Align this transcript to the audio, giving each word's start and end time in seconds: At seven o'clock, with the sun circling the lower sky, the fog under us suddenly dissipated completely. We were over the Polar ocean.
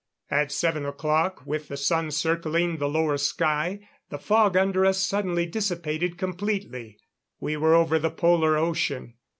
At 0.31 0.51
seven 0.51 0.83
o'clock, 0.87 1.45
with 1.45 1.67
the 1.67 1.77
sun 1.77 2.09
circling 2.09 2.77
the 2.79 2.89
lower 2.89 3.19
sky, 3.19 3.87
the 4.09 4.17
fog 4.17 4.57
under 4.57 4.83
us 4.83 4.97
suddenly 4.97 5.45
dissipated 5.45 6.17
completely. 6.17 6.97
We 7.39 7.55
were 7.55 7.75
over 7.75 7.99
the 7.99 8.09
Polar 8.09 8.57
ocean. 8.57 9.13